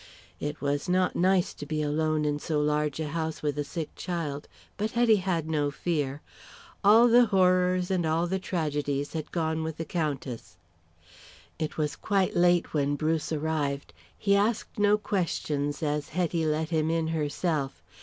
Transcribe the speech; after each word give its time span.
It 0.39 0.61
was 0.61 0.89
not 0.89 1.15
nice 1.15 1.53
to 1.53 1.63
be 1.63 1.83
alone 1.83 2.25
in 2.25 2.39
so 2.39 2.59
large 2.59 2.99
a 2.99 3.09
house 3.09 3.43
with 3.43 3.55
a 3.59 3.63
sick 3.63 3.91
child, 3.95 4.47
but 4.75 4.89
Hetty 4.97 5.17
had 5.17 5.47
no 5.47 5.69
fear. 5.69 6.23
All 6.83 7.07
the 7.07 7.27
horrors 7.27 7.91
and 7.91 8.03
all 8.03 8.25
the 8.25 8.39
tragedies 8.39 9.13
had 9.13 9.31
gone 9.31 9.61
with 9.61 9.77
the 9.77 9.85
Countess. 9.85 10.57
It 11.59 11.77
was 11.77 11.95
quite 11.95 12.35
late 12.35 12.73
when 12.73 12.95
Bruce 12.95 13.31
arrived. 13.31 13.93
He 14.17 14.35
asked 14.35 14.79
no 14.79 14.97
questions, 14.97 15.83
as 15.83 16.09
Hetty 16.09 16.47
let 16.47 16.69
him 16.69 16.89
in 16.89 17.09
herself. 17.09 17.83